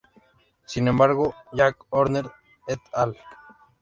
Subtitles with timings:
[0.65, 2.31] Sin embargo, Jack Horner
[2.67, 3.15] "et al.